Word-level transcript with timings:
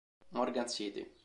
Morgan 0.31 0.65
City 0.67 1.05